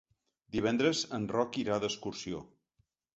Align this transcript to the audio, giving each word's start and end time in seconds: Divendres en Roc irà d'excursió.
Divendres 0.55 1.01
en 1.17 1.27
Roc 1.33 1.59
irà 1.65 1.77
d'excursió. 1.83 2.41